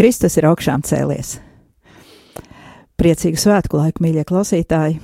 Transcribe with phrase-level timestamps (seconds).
[0.00, 1.34] Kristus ir augšām cēlies.
[2.96, 4.94] Priecīgu svētku laiku, mīļie klausītāji!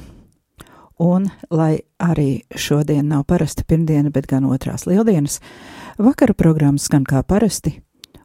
[1.05, 5.42] Un, lai arī šodien nav parasta pirmdiena, bet gan otrās lieldienas,
[6.00, 7.75] vakara programma skan kā parasti,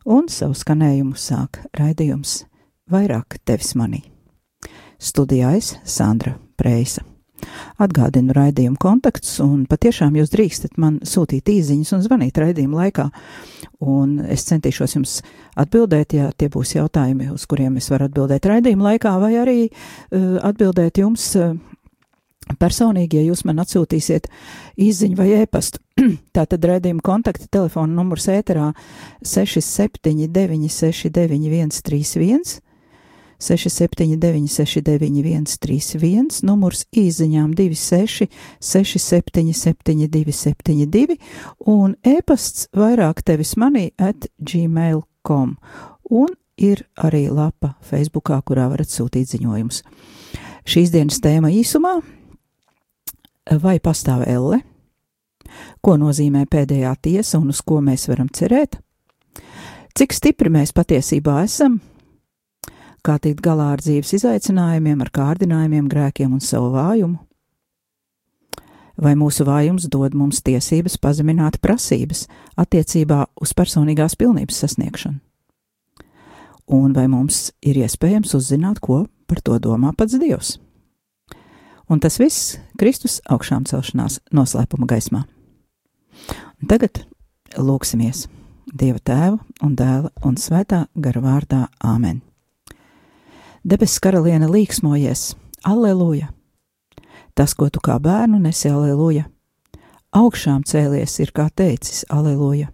[0.07, 2.45] un savu skanējumu sāk raidījums
[2.87, 4.05] vairāk tevis manī.
[4.95, 7.10] Studijā es Sandra Preisa.
[7.81, 13.09] Atgādinu raidījumu kontaktus, un patiešām jūs drīkstat man sūtīt īsiņas un zvanīt raidījuma laikā.
[13.81, 15.17] Un es centīšos jums
[15.59, 20.37] atbildēt, ja tie būs jautājumi, uz kuriem es varu atbildēt raidījuma laikā, vai arī uh,
[20.51, 21.55] atbildēt jums uh,
[22.59, 24.27] personīgi, ja jūs man atsūtīsiet
[24.81, 25.81] īsiņu vai ēpastu.
[26.35, 28.71] Tātad raidījuma kontakta telefona numurs ēterā
[29.25, 32.59] 679 691 31.
[33.41, 38.29] 679, 691, 31, numurs īsiņām 26,
[38.61, 41.17] 67, 72, 72,
[41.65, 45.55] un e-pasts vairāk tevis manī at gmail.com,
[46.13, 49.81] un ir arī lapa Facebookā, kurā varat sūtīt ziņojumus.
[50.69, 51.97] Šīs dienas tēma īsumā-
[53.65, 54.61] vai pastāv elle?
[55.81, 58.77] Ko nozīmē pēdējā tiesa un uz ko mēs varam cerēt?
[59.97, 61.81] Cik stipri mēs patiesībā esam?
[63.05, 67.19] Kā tikt galā ar dzīves izaicinājumiem, ar kārdinājumiem, grēkiem un savu vājumu?
[69.01, 72.27] Vai mūsu vājums dod mums tiesības pazemināt prasības
[72.59, 75.19] attiecībā uz personīgās pilnības sasniegšanu?
[76.71, 80.59] Un vai mums ir iespējams uzzināt, ko par to domā pats Dievs?
[81.91, 85.25] Un tas viss Kristus augšām celšanās noslēpuma gaismā.
[86.61, 87.03] Un tagad
[87.57, 88.29] lūksimies
[88.71, 92.21] Dieva tēva un dēla un svētā gara vārdā Āmen.
[93.61, 96.31] Debes karaliene līksmojies, aleluja!
[97.37, 99.27] Tas, ko tu kā bērnu nesi, aleluja!
[100.17, 102.71] Augšām cēlies ir kā teicis, aleluja!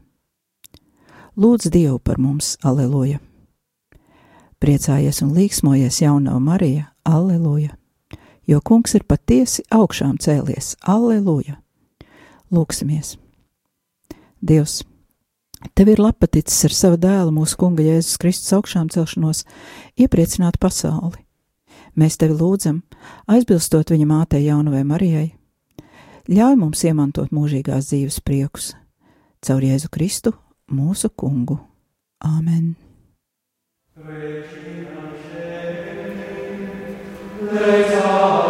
[1.35, 3.19] Lūdz Dievu par mums, aleluja!
[4.63, 7.75] Priecājies un līksmojies jaunā Marija, aleluja!
[8.47, 11.59] Jo kungs ir patiesi augšām cēlies, aleluja!
[12.47, 13.17] Lūksimies!
[14.39, 14.85] Dievs!
[15.73, 19.43] Tev ir lapaticis ar savu dēlu, mūsu kunga Jēzus Kristus augšām celšanos,
[19.97, 21.23] iepriecināt pasauli.
[21.97, 22.83] Mēs tevi lūdzam,
[23.25, 25.29] aizbilstot viņa mātei Jaunavai Marijai,
[26.29, 28.75] ļauj mums iemantot mūžīgās dzīves priekus
[29.41, 30.33] caur Jēzu Kristu,
[30.73, 31.59] mūsu kungu.
[32.25, 32.75] Āmen!
[37.47, 38.46] Mīļie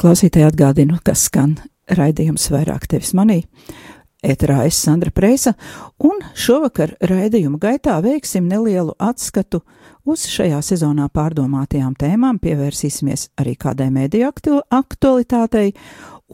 [0.00, 1.58] klausītāji, atgādinu, kas skan
[1.92, 3.42] raidījums vairāk tevis manī.
[4.20, 5.54] Eterā es Sandra Preisa,
[6.04, 9.62] un šovakar raidījuma gaitā veiksim nelielu atskatu
[10.04, 15.72] uz šajā sezonā pārdomātajām tēmām, pievērsīsimies arī kādai mēdīju aktualitātei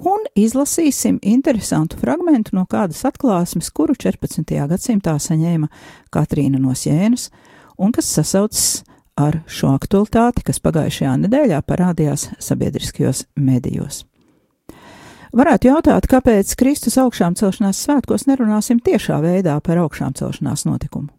[0.02, 4.50] un izlasīsim interesantu fragmentu no kādas atklāsmes, kuru 14.
[4.74, 5.70] gadsimtā saņēma
[6.14, 7.30] Katrīna no Sienas,
[7.78, 8.82] un kas sasaucas
[9.16, 14.04] ar šo aktualitāti, kas pagājušajā nedēļā parādījās sabiedriskajos medijos.
[15.36, 21.10] Varētu jautāt, kāpēc Kristus augšām celšanās svētkos nerunāsim tiešā veidā par augšām celšanās notikumu?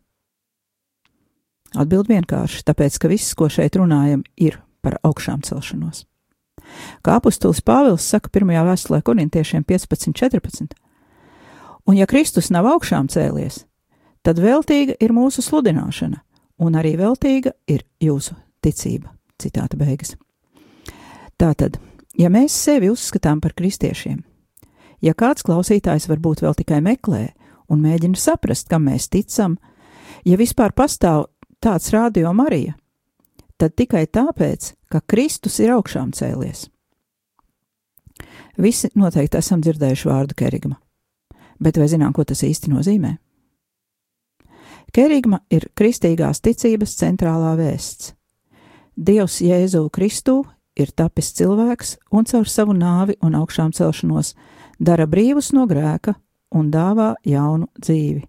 [1.77, 6.05] Atbild vienkārši, tāpēc, ka viss, ko šeit runājam, ir par augšām celšanos.
[7.05, 10.73] Kā apustulis Pāvils saka pirmajā vēstulē korintiešiem 15.14.
[11.87, 13.65] Un ja Kristus nav augšām cēlies,
[14.25, 16.23] tad veltīga ir mūsu sludināšana,
[16.59, 19.13] un arī veltīga ir jūsu ticība.
[19.37, 20.15] Citāta beigas.
[21.37, 21.77] Tātad,
[22.17, 24.23] ja mēs sevi uzskatām par kristiešiem,
[25.05, 27.27] ja kāds klausītājs varbūt vēl tikai meklē
[27.69, 29.59] un mēģina saprast, kam mēs ticam,
[30.25, 31.27] ja vispār pastāv
[31.61, 32.73] tāds rādio Marija,
[33.61, 36.65] tad tikai tāpēc, ka Kristus ir augšām cēlies.
[38.57, 40.79] Visi noteikti esam dzirdējuši vārdu kerigma,
[41.61, 43.17] bet vai zinām, ko tas īsti nozīmē?
[44.93, 48.13] Kerigma ir kristīgās ticības centrālā vēsts.
[48.97, 50.41] Dievs Jēzu Kristu
[50.77, 54.33] ir tapis cilvēks un caur savu nāvi un augšām celšanos
[54.79, 56.15] dara brīvus no grēka
[56.55, 58.23] un dāvā jaunu dzīvi.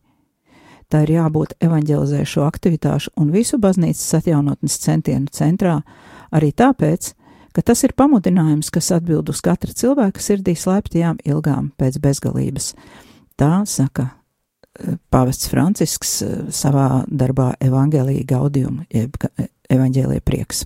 [0.88, 5.82] Tā ir jābūt evanģelizēšo aktivitāšu un visu baznīcas atjaunotnes centienu centrā,
[6.32, 7.12] arī tāpēc,
[7.52, 12.72] ka tas ir pamudinājums, kas atbild uz katra cilvēka sirdī slēptajām ilgām pēc bezgalības.
[13.36, 14.08] Tā saka
[15.10, 19.16] Pāvests Francisks eh, savā darbā Evangelija Gaudium, jeb
[19.68, 20.64] Evangelija prieks.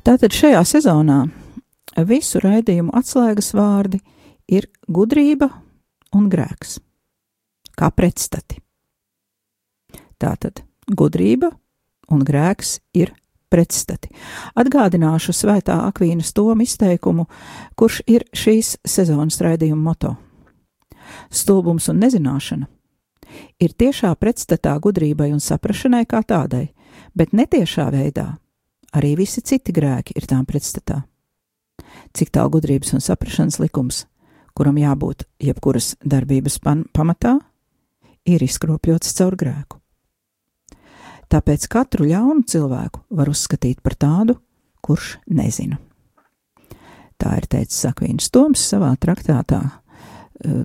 [0.00, 1.20] Tātad šajā sezonā
[2.08, 4.00] visu raidījumu atslēgas vārdi
[4.50, 5.50] ir gudrība
[6.16, 6.78] un grēks,
[7.78, 8.58] kā pretstati.
[10.20, 11.52] Tātad gudrība
[12.10, 13.12] un grēks ir
[13.50, 14.10] pretstati.
[14.58, 17.28] Atgādināšu svētā Akvīnas Toma izteikumu,
[17.78, 20.16] kurš ir šīs sezonas raidījuma moto
[21.30, 22.68] stulbums un nezināšana,
[23.60, 26.70] ir tiešā pretstatā gudrībai un saprašanai kā tādai,
[27.14, 28.32] bet netiešā veidā
[28.96, 31.02] arī visi citi grēki ir tām pretstatā.
[32.14, 34.04] Cik tālu gudrības un saprašanas likums,
[34.54, 37.38] kuram jābūt jebkuras darbības pamatā,
[38.26, 39.78] ir izkropļots caur grēku.
[41.30, 44.34] Tāpēc katru ļaunu cilvēku var uzskatīt par tādu,
[44.82, 45.78] kurš nezina.
[47.20, 50.64] Tā ir teicis Sakvīns Toms savā traktātā eh,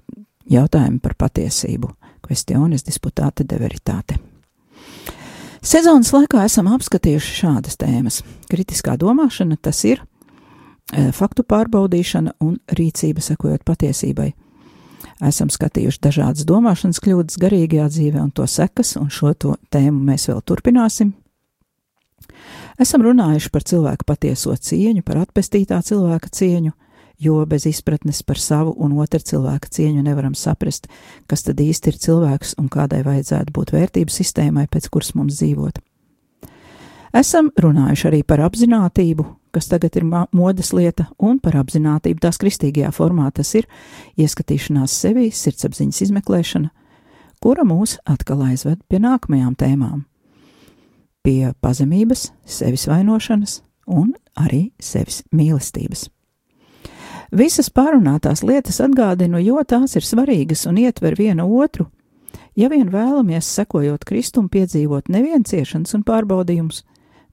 [0.52, 1.90] jautājumi par patiesību,
[2.26, 4.18] questiones disputāte de veritāte.
[5.66, 8.20] Sezonas laikā esam apskatījuši šādas tēmas.
[8.52, 10.04] Kritiskā domāšana tas ir
[10.94, 14.30] e, faktu pārbaudīšana un rīcība sekojot patiesībai.
[15.26, 20.44] Esam skatījuši dažādas domāšanas kļūdas garīgajā dzīvē un to sekas, un šo tēmu mēs vēl
[20.46, 21.16] turpināsim.
[22.82, 26.76] Esam runājuši par cilvēku patieso cieņu, par atpestītā cilvēka cieņu,
[27.20, 30.88] jo bez izpratnes par savu un otru cilvēku cieņu nevaram saprast,
[31.28, 35.82] kas tad īsti ir cilvēks un kādai vajadzētu būt vērtību sistēmai, pēc kuras mums dzīvot.
[37.16, 39.26] Esam runājuši arī par apziņotību,
[39.56, 40.04] kas tagad ir
[40.36, 43.70] modes lieta, un par apziņotību tās kristīgajā formā tas ir
[44.20, 46.74] ieskatīšanās sevī, sirdsapziņas izmeklēšana,
[47.40, 50.04] kura mūs atkal aizved pie nākamajām tēmām-
[51.24, 56.10] pie pazemības, sevis vainošanas un arī sevis mīlestības.
[57.32, 61.88] Visas pārunātās lietas atgādinu, jo tās ir svarīgas un ietver viena otru.
[62.56, 66.84] Ja vien vēlamies, sekojot Kristum, piedzīvot nevien ciešanas un pārbaudījumus,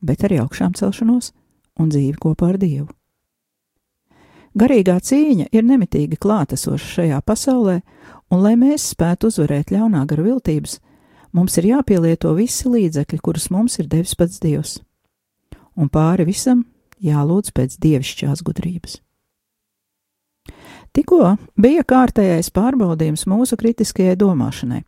[0.03, 1.31] bet arī augšām celšanos
[1.79, 2.89] un dzīvi kopā ar Dievu.
[4.59, 7.79] Garīgā cīņa ir nemitīgi klātesoša šajā pasaulē,
[8.29, 10.77] un, lai mēs spētu uzvarēt ļaunā gara viltības,
[11.33, 14.75] mums ir jāpielieto visi līdzekļi, kurus mums ir devis pats Dievs,
[15.77, 16.67] un pāri visam
[17.01, 19.01] jālūdz pēc dievišķās gudrības.
[20.93, 24.83] Tikko bija kārtējais pārbaudījums mūsu kritiskajai domāšanai,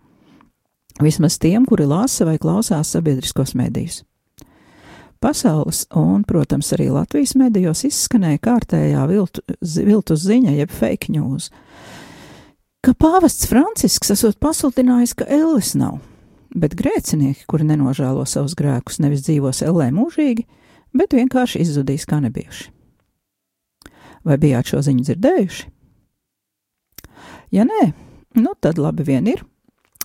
[1.00, 4.02] vismaz tiem, kuri lasa vai klausās sabiedriskos medijus.
[5.24, 11.48] Pasaules un, protams, arī Latvijas medijos izskanēja kārtējā viltu, viltu ziņa, jeb fake news,
[12.84, 16.02] ka pāvests Francisks esot pasludinājis, ka Ellis nav,
[16.52, 20.44] bet grēcinieki, kuri nenožēlo savus grēkus, nevis dzīvos Ellē mūžīgi,
[20.92, 22.68] bet vienkārši izzudīs kā nebijuši.
[24.28, 25.70] Vai bijāt šo ziņu dzirdējuši?
[27.54, 27.92] Ja nē,
[28.42, 29.44] nu tad labi vien ir.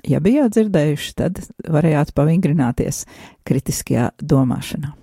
[0.07, 3.03] Ja bijāt dzirdējuši, tad varējāt pavingrināties
[3.47, 4.93] kritiskajā domāšanā.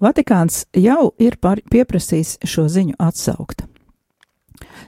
[0.00, 3.64] Vatikāns jau ir pieprasījis šo ziņu atsaukt.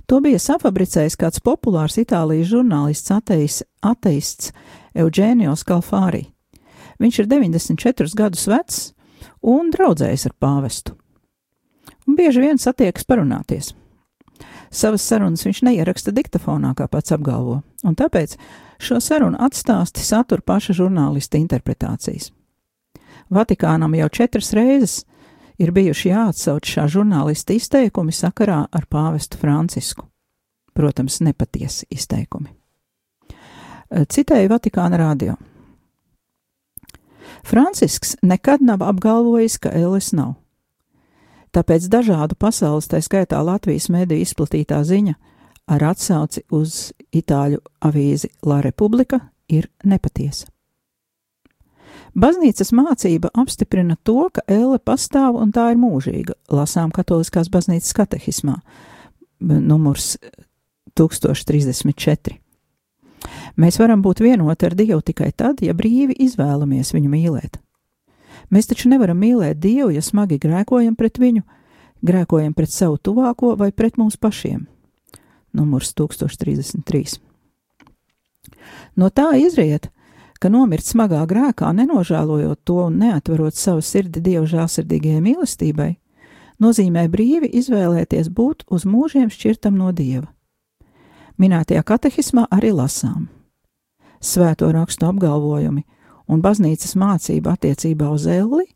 [0.09, 4.52] To bija safabricējis kāds populārs Itālijas žurnālists ateis, ateists
[4.97, 6.28] Eugenio Skalfāri.
[7.02, 8.78] Viņš ir 94 gadus vecs
[9.42, 10.97] un draudzējis ar pāvestu.
[12.09, 13.75] Un bieži vien satiekas parunāties.
[14.70, 18.37] Savas sarunas viņš neieraksta diktafonā, kā pats apgalvo, un tāpēc
[18.82, 22.30] šo sarunu atstāsti satur paša žurnālista interpretācijas.
[23.32, 25.02] Vatikānam jau četras reizes
[25.58, 30.06] ir bijuši jāatsauc šā žurnālista izteikumi sakarā ar pāvestu Francisku.
[30.76, 32.52] Protams, nepatiesi izteikumi.
[33.88, 35.34] Citēju Vatikāna radio.
[37.44, 40.37] Francisks nekad nav apgalvojis, ka Ēles nav.
[41.55, 45.14] Tāpēc dažādu pasaules, tā skaitā Latvijas mediju izplatītā ziņa
[45.69, 50.49] ar atsauci uz itāļu avīzi La Republika ir nepatiesa.
[52.19, 58.57] Baznīcas mācība apstiprina to, ka elle pastāv un tā ir mūžīga, lasām Katoliskās baznīcas katehismā,
[59.40, 60.17] numurs
[60.99, 62.38] 1034.
[63.59, 67.59] Mēs varam būt vienoti ar Dievu tikai tad, ja brīvi izvēlamies viņu mīlēt.
[68.55, 71.45] Mēs taču nevaram mīlēt Dievu, ja smagi grēkojam pret viņu,
[72.05, 74.67] grēkojam pret savu tuvāko vai pret mums pašiem.
[75.52, 77.19] Numurs 1033.
[78.97, 79.90] No tā izriet,
[80.40, 85.90] ka nomirt smagā grēkā, nenožēlojot to un neatverot savu sirdi Dieva žālsirdīgajai mīlestībai,
[86.62, 90.28] nozīmē brīvi izvēlēties būt uz mūžiem šķirtam no Dieva.
[91.38, 93.28] Minētajā katehismā arī lasām
[94.21, 95.85] svēto rakstu apgalvojumi
[96.28, 98.66] un baznīcas mācība attiecībā uz elli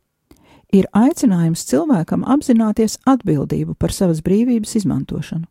[0.72, 5.46] ir aicinājums cilvēkam apzināties atbildību par savas brīvības izmantošanu,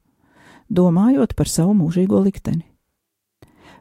[0.69, 2.65] domājot par savu mūžīgo likteni.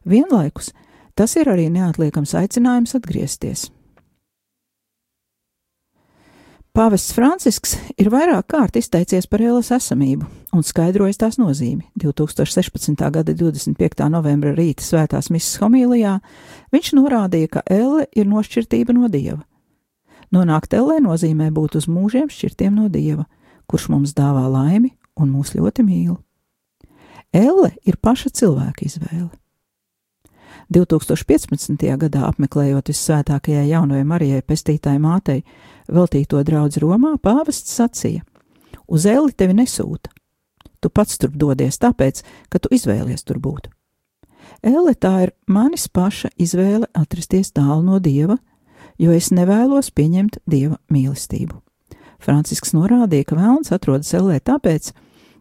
[0.05, 0.73] Vienlaikus
[1.17, 3.69] tas ir arī neatliekams aicinājums atgriezties.
[6.81, 10.25] Pāvests Francisks ir vairāk kārt izteicies par ēlas esamību
[10.57, 11.83] un skaidrojis tās nozīmi.
[12.01, 12.95] 2016.
[13.13, 14.07] gada 25.
[14.09, 16.15] novembra rīta svētās misijas homīlijā
[16.73, 19.43] viņš norādīja, ka elle ir nošķirtība no dieva.
[20.33, 23.27] Nonākt ellē nozīmē būt uz mūžiem šķirtiem no dieva,
[23.69, 26.17] kurš mums dāvā laimi un mūs ļoti mīl.
[27.37, 29.29] Elle ir paša cilvēka izvēle.
[30.73, 31.77] 2015.
[32.07, 35.43] gadā apmeklējot vissvētākajai jaunajai Marijai pestītāji mātei
[35.93, 38.25] veltīto draudz Romā, pāvests sacīja:
[38.87, 40.11] Uz elli tevi nesūta.
[40.81, 43.69] Tu pats tur dodies tāpēc, ka tu izvēlies tur būt.
[44.65, 48.39] Elle tā ir manis paša izvēle atrasties tālu no dieva,
[49.01, 51.61] jo es nevēlos pieņemt dieva mīlestību.
[52.21, 54.93] Francisks norādīja, ka vēlns atrodas ellē tāpēc,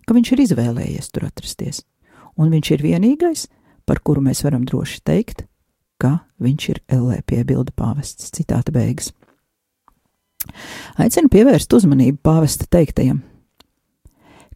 [0.08, 1.84] ka viņš ir izvēlējies tur atrasties,
[2.40, 3.48] un viņš ir vienīgais,
[3.86, 5.44] par kuru mēs varam droši teikt,
[6.00, 8.32] ka viņš ir ellē piebilda pāvests.
[8.32, 9.12] Citāta beigas.
[11.00, 13.22] Aicinu pievērst uzmanību pāvesta teiktajam,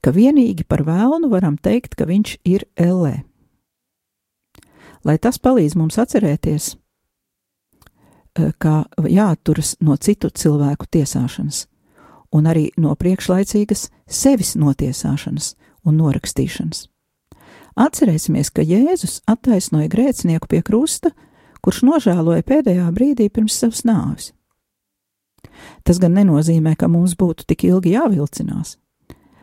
[0.04, 3.24] ka vienīgi par vēlnu varam teikt, ka viņš ir ellē.
[5.04, 6.75] Lai tas palīdz mums atcerēties,
[8.40, 11.66] eh, kā jāatturas no citu cilvēku tiesāšanas,
[12.32, 16.88] un arī no priekšlaicīgas sevis notiesāšanas un norakstīšanas.
[17.74, 21.12] Atcerēsimies, ka Jēzus attaisnoja grēcinieku pie krusta,
[21.62, 24.32] kurš nožēloja pēdējā brīdī pirms savas nāves.
[25.84, 28.78] Tas gan nenozīmē, ka mums būtu tik ilgi jāvilcinās,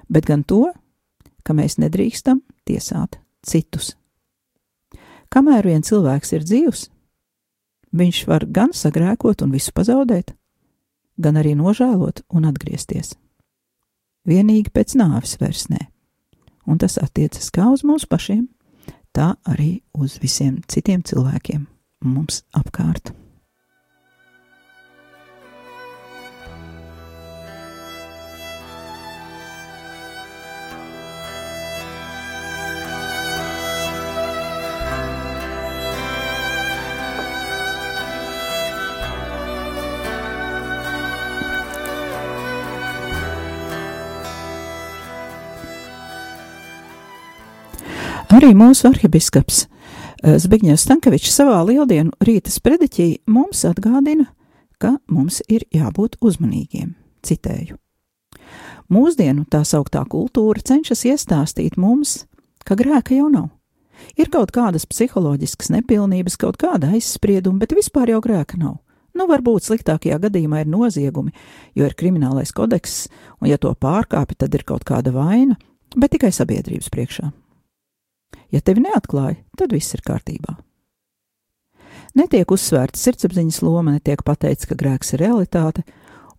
[0.09, 0.71] bet gan to,
[1.45, 3.95] ka mēs nedrīkstam tiesāt citus.
[5.31, 6.89] Kamēr vien cilvēks ir dzīvs,
[7.95, 10.35] viņš var gan sagrēkot un visu pazaudēt,
[11.21, 13.15] gan arī nožēlot un atgriezties.
[14.27, 15.87] Vienīgi pēc nāves vairs nē
[16.71, 18.47] un tas attiecas kā uz mums pašiem,
[19.17, 21.67] tā arī uz visiem citiem cilvēkiem
[22.07, 23.13] mums apkārt.
[48.31, 54.29] Arī mūsu arhibiskaps eh, Zbigņevs Stankevičs savā lieldienu rītas prediķī mums atgādina,
[54.79, 56.93] ka mums ir jābūt uzmanīgiem.
[57.27, 57.75] Citēju.
[58.91, 62.29] Mūsdienu tā sauktā kultūra cenšas iestāstīt mums,
[62.63, 63.51] ka grēka jau nav.
[64.15, 68.79] Ir kaut kādas psiholoģiskas nepilnības, kaut kāda aizsprieduma, bet vispār jau grēka nav.
[69.11, 71.35] Nu, varbūt sliktākajā gadījumā ir noziegumi,
[71.75, 73.09] jo ir kriminālais kodeks,
[73.43, 75.59] un ja to pārkāpj, tad ir kaut kāda vaina,
[75.99, 77.33] bet tikai sabiedrības priekšā.
[78.51, 80.57] Ja tevi neatklāja, tad viss ir kārtībā.
[82.19, 85.85] Netiek uzsvērta sirdsapziņas loma, netiek pateikts, ka grēks ir realitāte,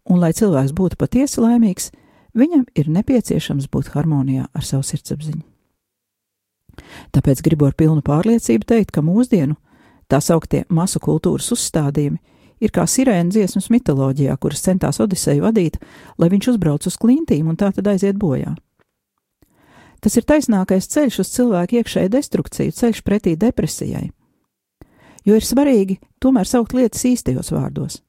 [0.03, 1.91] un, lai cilvēks būtu patiesi laimīgs,
[2.36, 5.45] viņam ir nepieciešams būt harmonijā ar savu sirdsapziņu.
[7.15, 9.55] Tāpēc gribu ar pilnu pārliecību teikt, ka mūsdienu
[10.12, 12.19] tā sauktie masu kultūras uzstādījumi
[12.62, 15.79] ir kā sirēna dziesmas mitoloģijā, kuras centās Odiseju vadīt,
[16.19, 18.53] lai viņš uzbrauc uz klintīm un tā tad aiziet bojā.
[20.01, 24.10] Tas ir taisnākais ceļš uz cilvēku iekšēju destrukciju, ceļš pretī depresijai.
[25.25, 28.00] Jo ir svarīgi tomēr saukt lietas īstajos vārdos,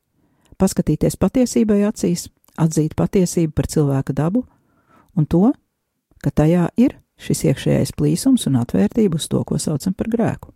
[0.56, 4.46] paskatīties patiesībai acīs, atzīt patiesību par cilvēka dabu
[5.16, 5.50] un to,
[6.24, 10.52] ka tajā ir šis iekšējais plīsums un atvērtība uz to, ko saucam par grēku.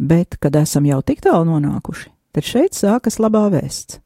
[0.00, 3.98] Bet, kad esam jau tik tālu nonākuši, tad šeit sākas labā vēsts.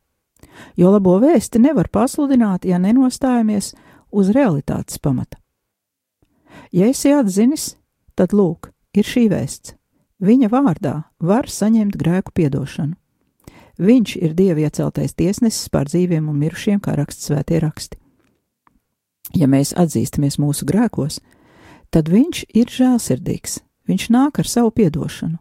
[0.78, 3.72] Jo labo vēsti nevar pasludināt, ja nenostājamies
[4.14, 5.40] uz realitātes pamata.
[6.74, 7.74] Ja esi atzinis,
[8.14, 9.74] tad lūk, ir šī vēsts.
[10.24, 12.94] Viņa vārdā var saņemt grēku piedošanu.
[13.78, 17.98] Viņš ir Dieva ieceltais tiesnesis pār dzīviem un mirušiem, kā raksts svētie raksti.
[19.34, 21.18] Ja mēs atzīstamies mūsu grēkos,
[21.90, 23.58] tad viņš ir žēlsirdīgs,
[23.90, 25.40] viņš nāk ar savu piedošanu.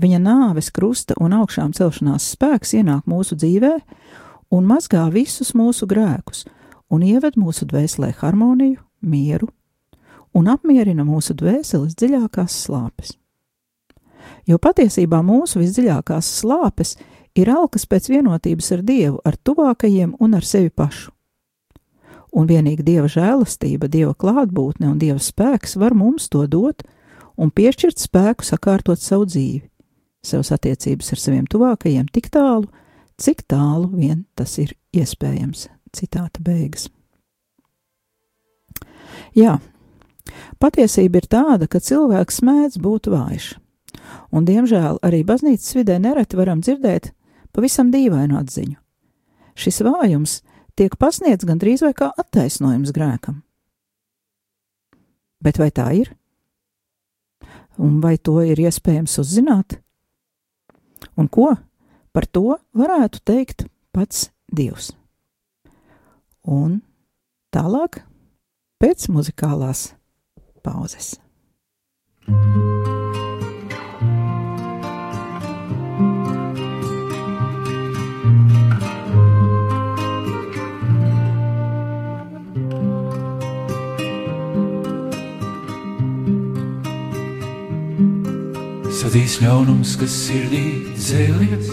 [0.00, 3.76] Viņa nāves, krusta un augšām celšanās spēks ienāk mūsu dzīvē
[4.56, 6.46] un mazgā visus mūsu grēkus,
[6.94, 9.50] un ieved mūsu dvēselē harmoniju, mieru
[10.34, 13.14] un apmierina mūsu dvēseles dziļākās slāpes.
[14.48, 16.96] Jo patiesībā mūsu visdziļākās slāpes
[17.38, 21.12] ir alkas pēc vienotības ar Dievu, ar tuvākajiem un ar sevi pašu.
[22.34, 26.82] Un vienīgi Dieva žēlastība, Dieva klātbūtne un Dieva spēks var mums to dot
[27.38, 29.62] un piešķirt spēku sakārtot savu dzīvi,
[30.26, 32.66] savas attiecības ar saviem tuvākajiem tik tālu,
[33.22, 35.68] cik tālu vien tas ir iespējams.
[35.94, 36.88] Citāta beigas.
[39.34, 39.58] Jā,
[40.62, 43.54] patiesība ir tāda, ka cilvēks mēdz būt vājš,
[44.34, 47.12] un diemžēl arī baznīcas vidē nereti varam dzirdēt
[47.54, 48.76] pavisam dīvainu atziņu.
[49.54, 50.40] Šis vājums
[50.78, 53.42] tiek pasniegts gandrīz vai kā attaisnojums grēkam.
[55.44, 56.10] Bet vai tā ir?
[57.78, 59.78] Un vai to ir iespējams uzzināt?
[61.18, 61.52] Un ko
[62.14, 64.92] par to varētu teikt pats Dievs?
[66.44, 66.80] Un
[67.54, 68.02] tālāk
[68.82, 69.92] pēc muzikālās
[70.64, 71.14] pauzes.
[88.94, 90.64] Sadīs ļaunums, kas sirdī
[90.96, 91.68] dzēlies,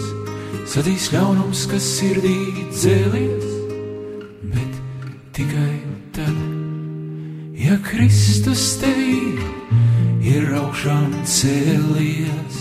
[0.68, 2.36] sadīs ļaunums, kas sirdī
[2.74, 3.51] dzēlies
[5.42, 5.80] tikai
[6.14, 6.36] tad,
[7.58, 9.38] ja Kristus tevī
[10.22, 12.58] ir augšām cēlies.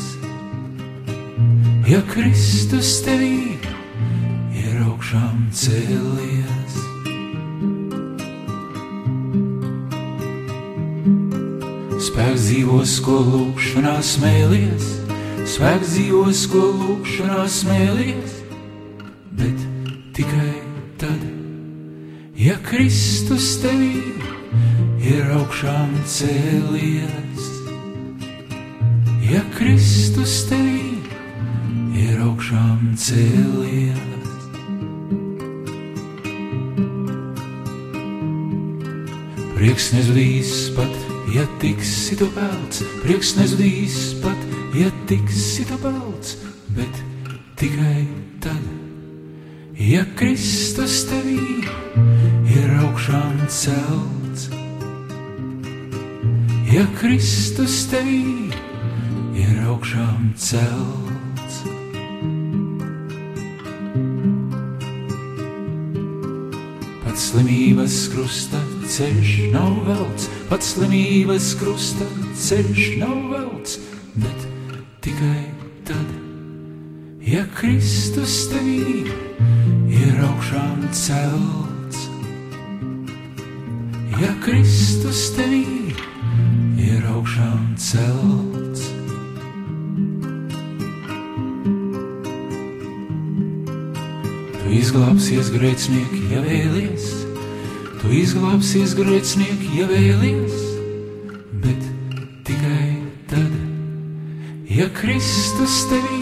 [1.85, 3.59] Ja Kristus tevī
[4.57, 6.79] ir augšām cēlies.
[12.01, 14.93] Spēks dzīvos, ko lūkšanā smēlies,
[15.53, 18.40] spēks dzīvos, ko lūkšanā smēlies,
[23.61, 24.01] Tevī
[25.05, 27.49] ir augšām cēlies.
[29.29, 30.95] Ja Kristus tevī
[31.93, 34.39] ir augšām cēlies.
[39.53, 40.97] Prieks nezudīs pat,
[41.35, 46.33] ja tiksi tu pelts, prieks nezudīs pat, ja tiksi tu pelts,
[46.73, 47.05] bet
[47.61, 48.07] tikai
[48.41, 48.65] tad,
[49.77, 51.61] ja Kristus tevī
[52.51, 54.49] ir augšām celts.
[56.71, 58.51] Ja Kristus tevī
[59.37, 61.61] ir augšām celts.
[67.03, 68.61] Pats slimības krusta
[68.91, 72.07] ceļš nav velts, pats slimības krusta
[72.47, 73.79] ceļš nav velts,
[74.15, 74.47] bet
[75.03, 75.43] tikai
[75.87, 76.15] tad,
[77.23, 79.11] ja Kristus tevī
[79.91, 81.70] ir augšām celts
[84.21, 85.93] ja Kristus tevī
[86.77, 88.83] ir augšām celts.
[94.57, 97.07] Tu izglābsies grēcinieki, ja vēlies,
[98.01, 100.59] tu izglābsies grēcinieki, ja vēlies,
[101.63, 101.89] bet
[102.45, 103.57] tikai tad,
[104.69, 106.21] ja Kristus tevī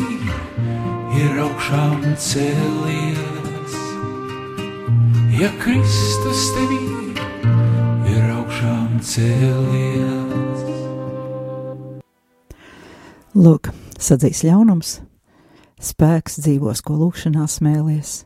[1.20, 3.78] ir augšām cēlies.
[5.40, 7.09] Ja Kristus tevī
[9.04, 10.64] cēlies.
[13.40, 13.70] Lūk,
[14.02, 15.00] sadzīs ļaunums,
[15.80, 18.24] spēks dzīvos, ko lūkšanā smēlies.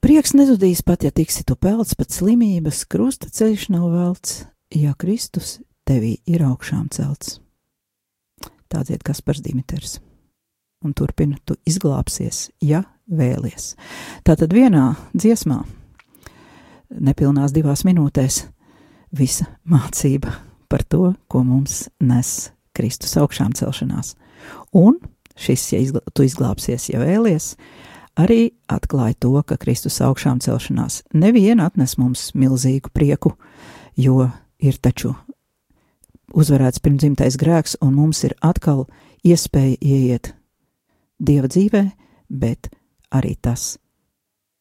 [0.00, 5.58] Prieks nezudīs pat, ja tiksi tu pelts pat slimības, krusta ceļš nav velts, ja Kristus
[5.88, 7.40] tevī ir augšām celts.
[8.70, 9.98] Tā dzied Kaspars Dimiters.
[10.84, 13.74] Un turpina, tu izglābsies, ja vēlies.
[14.26, 15.62] Tātad vienā dziesmā
[16.90, 18.44] nepilnās divās minūtēs
[19.12, 20.32] visa mācība
[20.68, 24.14] par to, ko mums nes Kristus augšām celšanās.
[24.76, 24.98] Un
[25.36, 27.54] šis, ja izgl tu izglābsies, ja vēlies,
[28.18, 33.36] arī atklāja to, ka Kristus augšām celšanās nevien atnes mums milzīgu prieku,
[33.96, 35.14] jo ir taču
[36.36, 38.86] uzvarēts pirmdzimtais grēks, un mums ir atkal
[39.24, 40.32] iespēja ieiet
[41.16, 41.82] Dieva dzīvē,
[42.28, 42.68] bet
[43.14, 43.76] arī tas,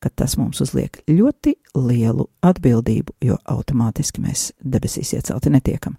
[0.05, 5.95] ka tas mums uzliek ļoti lielu atbildību, jo automātiski mēs debesīs iecelti netiekam.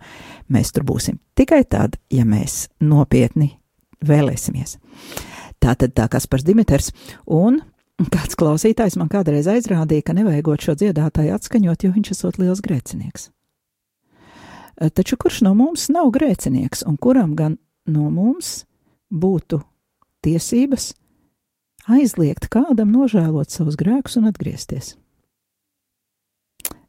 [0.47, 3.57] Mēs tur būsim tikai tad, ja mēs nopietni
[4.07, 4.77] vēlēsimies.
[5.59, 6.93] Tā tad tā kā Spars Dimitrs
[7.27, 7.59] un
[8.15, 13.33] kāds klausītājs man kādreiz aizrādīja, ka nevajagot šo dziedātāju atskaņot, jo viņš esot liels grēcinieks.
[14.95, 17.59] Taču kurš no mums nav grēcinieks un kuram gan
[17.91, 18.61] no mums
[19.11, 19.65] būtu
[20.23, 20.93] tiesības
[21.91, 24.95] aizliegt kādam nožēlot savus grēkus un atgriezties.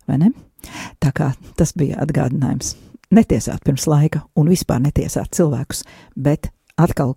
[0.08, 0.32] Vai ne?
[1.04, 2.76] Tā kā tas bija atgādinājums.
[3.14, 5.84] Netiesāt pirms laika un vispār netiesāt cilvēkus,
[6.16, 7.16] bet atkal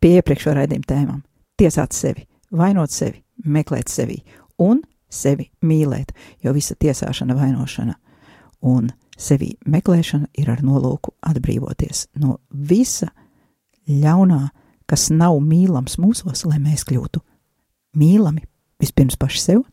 [0.00, 1.22] pie iepriekšējā raidījuma tēmām-
[1.60, 4.22] tiesāt sevi, vainot sevi, meklēt sevi
[4.58, 6.12] un sevi mīlēt,
[6.44, 7.94] jo visa tiesāšana, vainošana
[8.62, 13.10] un sevi meklēšana ir ar nolūku atbrīvoties no visa
[13.88, 14.48] ļaunā,
[14.88, 17.22] kas nav mīlams mūsos, lai mēs kļūtu
[17.98, 18.44] mīlami
[18.80, 19.64] vispirms paši sev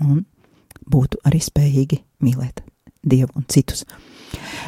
[0.00, 0.24] un
[0.90, 2.64] būtu arī spējīgi mīlēt
[3.00, 3.86] Dievu un citus.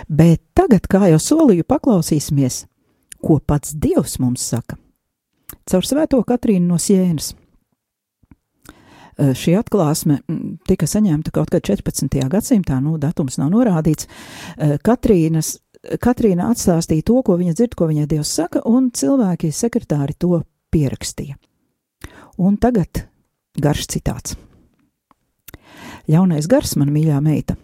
[0.08, 2.62] Bet tagad, kā jau solīju, paklausīsimies,
[3.20, 4.78] ko pats Dievs mums saka.
[5.68, 7.34] Caur svēto Katrīnu no Sienas.
[9.20, 10.22] Šī atklāsme
[10.66, 12.16] tika saņemta kaut kad 14.
[12.32, 14.08] gadsimtā, nu, datums nav norādīts.
[14.82, 20.44] Katrīnas Katrīna atstāstīja to, ko viņa dzird, ko viņai Dievs saka, un cilvēki sekretāri to
[20.70, 21.34] pierakstīja.
[22.38, 23.06] Un tagad
[23.58, 24.36] garš citāts.
[26.10, 27.56] Ļaunais gars, man mīļā meita,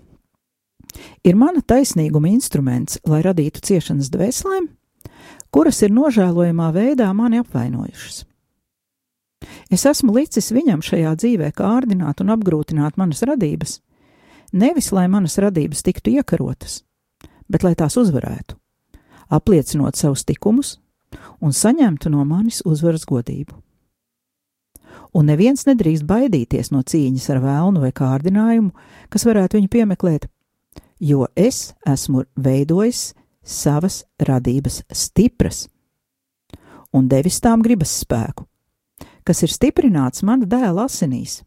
[1.27, 4.69] ir mana taisnīguma instruments, lai radītu ciešanas dvēselēm,
[5.55, 8.25] kuras ir nožēlojamā veidā mani apvainojušas.
[9.71, 13.79] Es esmu licis viņam šajā dzīvē kārdināt un apgrūtināt manas radības,
[14.53, 16.83] nevis lai manas radības tiktu iekarotas,
[17.49, 18.57] bet lai tās uzvarētu,
[19.33, 20.77] apliecinot savus tikumus
[21.41, 23.57] un saņemtu no manis uzvaras godību.
[25.17, 28.75] Un neviens nedrīkst baidīties no cīņas ar vēlnu vai kārdinājumu,
[29.09, 30.29] kas varētu viņu piemeklēt,
[31.01, 35.67] jo es esmu veidojis savas radības stipras
[36.93, 38.45] un devis tām gribas spēku,
[39.25, 41.43] kas ir stiprināts mana dēla asinīs,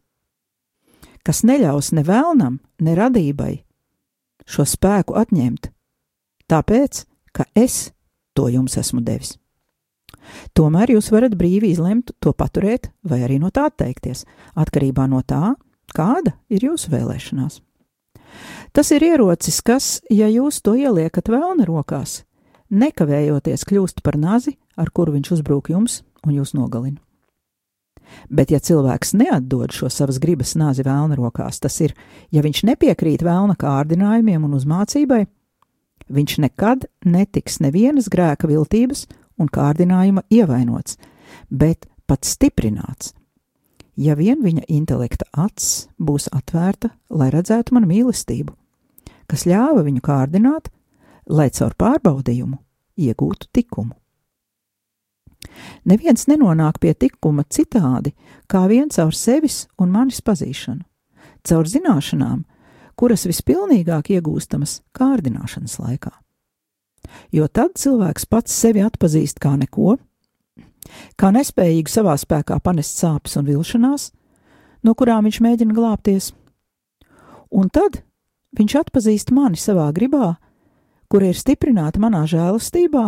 [1.26, 3.54] kas neļaus ne vēlnam, ne radībai
[4.46, 5.71] šo spēku atņemt,
[6.52, 7.90] tāpēc, ka es
[8.36, 9.36] to jums esmu devis.
[10.56, 15.54] Tomēr jūs varat brīvi izlemt to paturēt vai arī no tā atteikties, atkarībā no tā,
[15.96, 17.60] kāda ir jūsu vēlēšanās.
[18.72, 22.22] Tas ir ierocis, kas, ja jūs to ieliekat vēlna rokās,
[22.72, 27.00] nekavējoties kļūst par nazi, ar kuru viņš uzbrūk jums un jūs nogalina.
[28.28, 31.94] Bet, ja cilvēks neatdod šo savas gribas nāzi vēlna rokās, tas ir,
[32.32, 35.22] ja viņš nepiekrīt vēlna kārdinājumiem un uzmācībai,
[36.12, 39.06] viņš nekad netiks nevienas grēka viltības
[39.40, 40.98] un kārdinājuma ievainots,
[41.48, 43.14] bet pat stiprināts.
[43.96, 48.54] Ja vien viņa intelekta acs būs atvērta, lai redzētu manu mīlestību,
[49.28, 50.70] kas ļāva viņu kārdināt,
[51.28, 52.56] lai caur pārbaudījumu
[52.96, 53.96] iegūtu tikumu.
[55.84, 58.14] Neviens nenonāk pie tikuma citādi,
[58.48, 60.84] kā vien caur sevis un manis pazīšanu,
[61.48, 62.44] caur zināšanām,
[62.98, 66.12] kuras vispilnīgāk iegūstamas kārdināšanas laikā.
[67.34, 69.96] Jo tad cilvēks pats sevi atpazīst kā neko,
[71.18, 74.10] kā nespējīgu savā spēkā panest sāpes un vilšanās,
[74.82, 76.32] no kurām viņš mēģina glābties,
[77.50, 78.02] un tad
[78.58, 80.36] viņš atpazīst mani savā gribā,
[81.12, 83.06] kura ir stiprināta manā žēlastībā,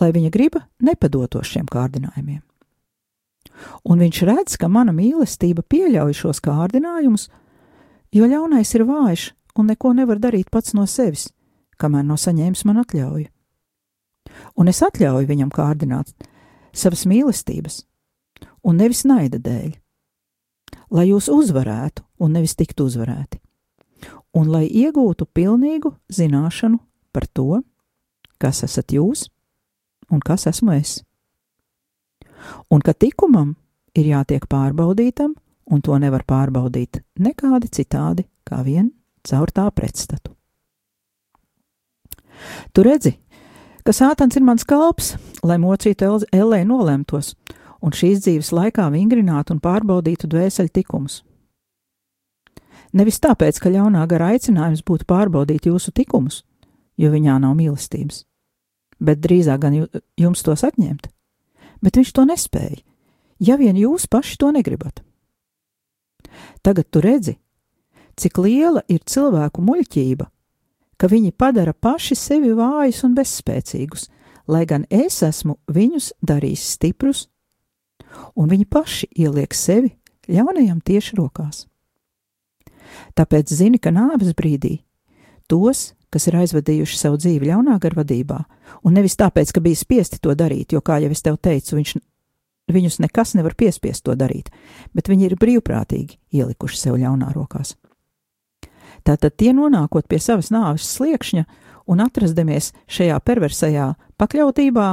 [0.00, 2.42] lai viņa griba nepadotos šiem kārdinājumiem.
[3.86, 7.28] Un viņš redz, ka mana mīlestība pieļauj šos kārdinājumus,
[8.14, 11.28] jo ļaunais ir vājš un neko nevar darīt pats no sevis,
[11.78, 13.28] kamēr nav saņēmis man atļauju.
[14.58, 16.14] Un es atļauju viņam kārdināt
[16.74, 17.82] savas mīlestības,
[18.64, 19.74] un nevis naida dēļ,
[20.94, 23.38] lai jūs uzvarētu un nevis tiktu uzvarēti,
[24.34, 26.80] un lai iegūtu pilnīgu zināšanu
[27.14, 27.62] par to,
[28.38, 29.28] kas esat jūs
[30.10, 31.02] un kas esmu es.
[32.70, 33.54] Un ka tikumam
[33.96, 35.36] ir jātiek pārbaudītam
[35.70, 38.90] un to nevar pārbaudīt nekādi citādi, kā vien
[39.24, 40.34] caur tā pretstatu.
[42.74, 43.14] Tu redzi,
[43.84, 47.34] ka sātans ir mans kalps, lai mocītu Ellē nolemtos,
[47.84, 51.22] un šīs dzīves laikā vingrinātu un pārbaudītu dvēseli tikumus.
[52.94, 56.44] Nevis tāpēc, ka ļaunā gara aicinājums būtu pārbaudīt jūsu likumus,
[56.96, 58.22] jo viņā nav mīlestības,
[59.02, 59.80] bet drīzāk gan
[60.20, 61.08] jums tos atņemt.
[61.82, 62.78] Bet viņš to nespēja,
[63.42, 65.02] ja vien jūs paši to negribat.
[66.62, 67.36] Tagad tu redzi,
[68.16, 70.28] cik liela ir cilvēku muļķība,
[70.96, 74.08] ka viņi padara paši sevi vājus un bezspēcīgus,
[74.48, 77.26] lai gan es esmu viņus darījis stiprus,
[78.36, 79.94] un viņi paši ieliek sevi
[80.30, 81.66] ļaunajam tieši rokās.
[83.18, 84.78] Tāpēc zini, ka nāves brīdī
[85.50, 88.38] tos, kas ir aizvadījuši savu dzīvi ļaunā garvadībā,
[88.86, 91.96] un nevis tāpēc, ka bija spiesti to darīt, jo, kā jau es tev teicu, viņš,
[92.72, 94.50] viņus nekas nevar piespiest to darīt,
[94.94, 97.74] bet viņi ir brīvprātīgi ielikuši sev ļaunā rokās.
[99.04, 101.44] Tātad tie nonākot pie savas nāves sliekšņa
[101.92, 104.88] un atrastamies šajā perversajā pakļautībā,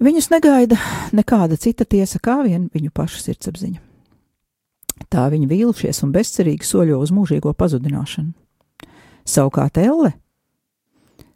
[0.00, 0.78] viņus negaida
[1.16, 3.80] nekāda cita tiesa kā vien viņu pašu sirdsapziņa.
[5.10, 8.34] Tā viņi vīlušies un bezcerīgi soļo uz mūžīgo pazudināšanu.
[9.26, 10.12] Savukārt Elle,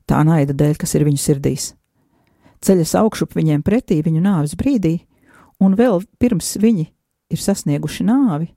[0.07, 1.73] tā naida dēļ, kas ir viņu sirdīs,
[2.65, 4.99] ceļas augšup viņiem pretī viņu nāves brīdī,
[5.61, 6.89] un vēl pirms viņi
[7.33, 8.51] ir sasnieguši nāvi,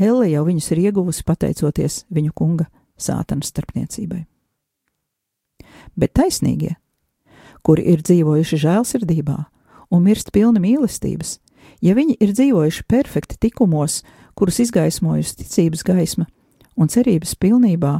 [0.00, 4.24] Elle jau viņus ir ieguvusi pateicoties viņu kunga sātana starpniecībai.
[5.96, 6.76] Bet taisnīgie,
[7.62, 9.36] kuri ir dzīvojuši žēlsirdībā
[9.92, 11.36] un mirst pilni mīlestības,
[11.84, 14.00] ja viņi ir dzīvojuši perfekti tikumos,
[14.34, 16.26] kurus izgaismojusi ticības gaisma
[16.76, 17.98] un cerības pilnībā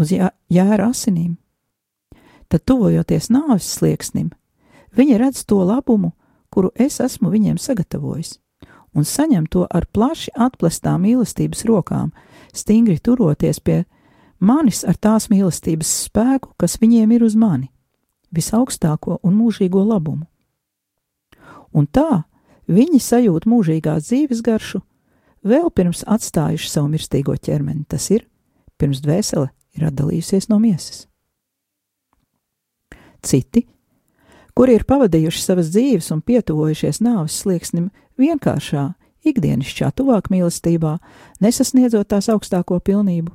[0.00, 1.36] uz jēra asinīm,
[2.48, 4.32] tad tuvojoties nāves slieksnim,
[4.96, 6.12] viņi redz to labumu,
[6.50, 8.38] kuru es esmu viņiem sagatavojis
[8.94, 12.12] un saņem to ar plaši atplestām mīlestības rokām,
[12.54, 13.82] stingri turoties pie
[14.38, 17.70] manis ar tās mīlestības spēku, kas viņiem ir uz mani,
[18.34, 20.26] visaugstāko un mūžīgo labumu.
[21.74, 22.24] Un tā
[22.70, 24.80] viņi sajūt mūžīgās dzīves garšu,
[25.42, 28.28] vēl pirms atstājuši savu mirstīgo ķermeni, tas ir,
[28.78, 31.08] pirms dvēsele ir atdalījusies no miesas.
[33.24, 33.64] Citi
[34.54, 37.90] kuri ir pavadījuši savas dzīves un pietuvojušies nāves slieksnim
[38.20, 38.92] vienkāršā,
[39.24, 40.98] ikdienišķā, tuvāk mīlestībā,
[41.42, 43.32] nesasniedzot tās augstāko pilnību.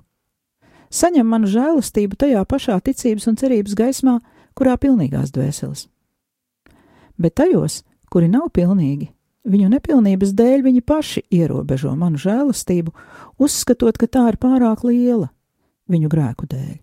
[0.89, 4.17] Saņem manu žēlastību tajā pašā ticības un cerības gaismā,
[4.57, 5.85] kurā pilnīgās dvēseles.
[7.19, 9.11] Bet tajos, kuri nav pilnīgi,
[9.49, 12.93] viņu nepilnības dēļ viņi paši ierobežo manu žēlastību,
[13.37, 15.29] uzskatot, ka tā ir pārāk liela
[15.89, 16.77] viņu grēku dēļ.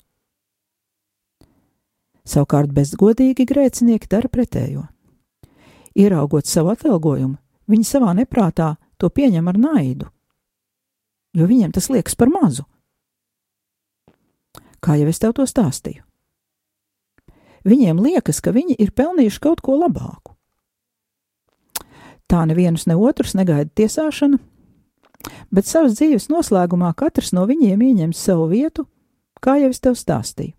[2.26, 4.88] Savukārt bezgodīgi grēcinieki dara pretējo.
[5.96, 7.36] Ieraugot savu atalgojumu,
[7.70, 10.08] viņi savā neprātā to pieņem ar naidu,
[11.36, 12.66] jo viņiem tas liekas par mazu.
[14.82, 16.02] Kā jau es tev to stāstīju.
[17.66, 20.34] Viņiem liekas, ka viņi ir pelnījuši kaut ko labāku.
[22.26, 24.38] Tā nevienus ne otrus negaida tiesāšana,
[25.54, 28.86] bet savas dzīves noslēgumā katrs no viņiem ieņem savu vietu,
[29.38, 30.54] kā jau es tev stāstīju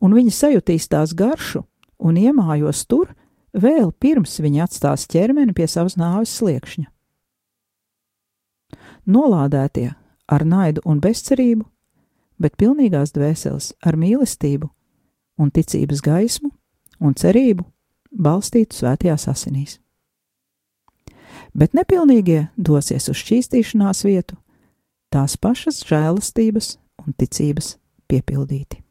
[0.00, 1.64] un viņi sajutīs tās garšu
[2.02, 3.12] un iemājos tur,
[3.52, 6.88] vēl pirms viņi atstās ķermeni pie savas nāves sliekšņa.
[9.06, 9.92] Nolādētie
[10.30, 11.66] ar naidu un bezcerību,
[12.38, 14.70] bet pilnīgās dvēseles ar mīlestību
[15.42, 16.52] un ticības gaismu
[17.02, 17.66] un cerību
[18.12, 19.78] balstītu svētajās asinīs.
[21.52, 24.38] Bet nepilnīgie dosies uz šķīstīšanās vietu,
[25.12, 27.76] tās pašas žēlastības un ticības
[28.08, 28.81] piepildīti.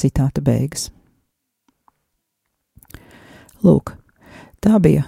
[0.00, 0.90] Citāta beigas.
[3.62, 3.94] Lūk,
[4.62, 5.04] tā bija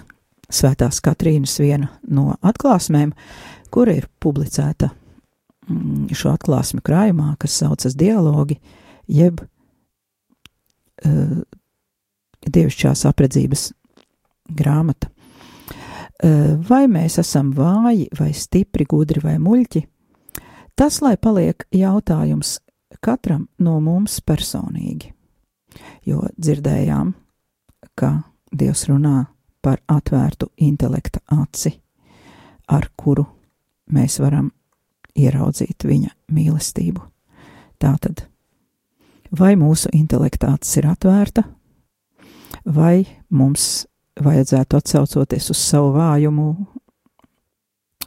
[0.53, 3.11] Svētās Katrīnas viena no atklāsmēm,
[3.73, 8.59] kur ir publicēta mm, šo atklāsmi krājumā, kas saucas dialogi,
[9.09, 11.41] jeb uh,
[12.45, 13.71] dievišķās apredzības
[14.55, 15.09] grāmata.
[16.15, 19.81] Uh, vai mēs esam vāji, vai stipri, gudri vai muļķi?
[20.75, 22.59] Tas, lai paliek jautājums,
[23.01, 25.11] katram no mums personīgi.
[26.05, 27.13] Jo dzirdējām,
[27.95, 28.11] ka
[28.55, 29.25] Dievs runā
[29.65, 31.73] par atvērtu intelekta aci,
[32.71, 33.25] ar kuru
[33.91, 34.51] mēs varam
[35.17, 37.01] ieraudzīt viņa mīlestību.
[37.81, 38.23] Tātad,
[39.35, 41.43] vai mūsu intelekta acis ir atvērta,
[42.65, 43.85] vai mums
[44.21, 46.47] vajadzētu atsaucoties uz savu vājumu,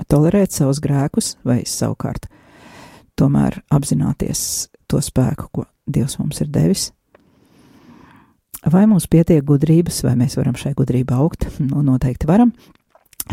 [0.09, 2.31] tolerēt savus grēkus, vai savukārt
[3.19, 6.91] tomēr apzināties to spēku, ko Dievs mums ir devis.
[8.69, 11.47] Vai mums pietiek gudrības, vai mēs varam šai gudrībā augt?
[11.63, 12.53] Nu, noteikti varam.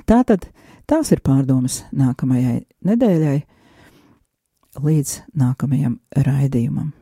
[0.06, 0.45] Tātad
[0.89, 3.39] tās ir pārdomas nākamajai nedēļai,
[4.86, 6.93] līdz nākamajam raidījumam.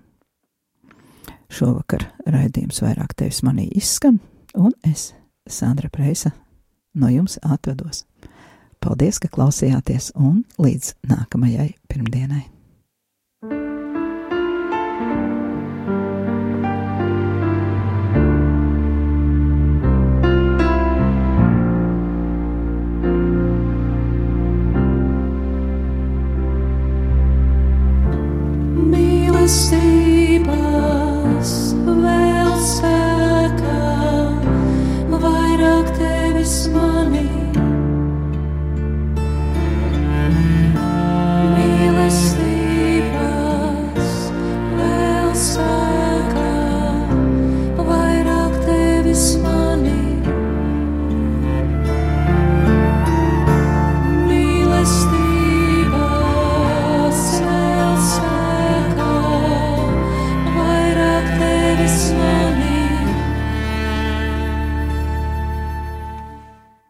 [1.54, 4.18] Šovakar raidījums vairāk tevis manī izskan,
[4.58, 5.12] un es,
[5.46, 6.32] Sandra Preisa,
[6.98, 8.06] no jums atvedos.
[8.84, 12.63] Paldies, ka klausījāties un līdz nākamajai pirmdienai!